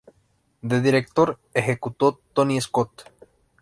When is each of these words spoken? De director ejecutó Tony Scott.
De 0.63 0.81
director 0.81 1.37
ejecutó 1.53 2.19
Tony 2.33 2.59
Scott. 2.59 3.03